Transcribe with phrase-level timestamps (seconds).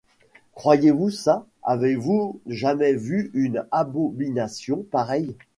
[0.55, 1.45] Croyez-vous ça!
[1.61, 5.35] avez-vous jamais vu une abomination pareille!...